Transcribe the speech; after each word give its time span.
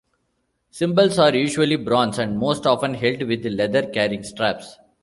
Cymbals 0.71 1.19
are 1.19 1.35
usually 1.35 1.75
bronze 1.75 2.17
and 2.17 2.35
most 2.39 2.65
often 2.65 2.95
held 2.95 3.21
with 3.21 3.45
leather 3.45 3.85
carrying 3.87 4.23
straps. 4.23 4.79